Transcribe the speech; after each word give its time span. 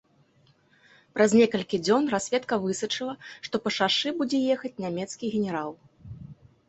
Праз 1.17 1.35
некалькі 1.39 1.77
дзён 1.85 2.03
разведка 2.15 2.59
высачыла, 2.65 3.13
што 3.49 3.55
па 3.67 3.75
шашы 3.79 4.09
будзе 4.23 4.37
ехаць 4.57 4.75
нямецкі 4.85 5.25
генерал. 5.39 5.71